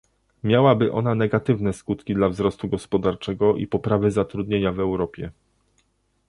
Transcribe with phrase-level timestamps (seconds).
[0.43, 5.31] Miałaby ona negatywne skutki dla wzrostu gospodarczego i poprawy zatrudnienia w Europie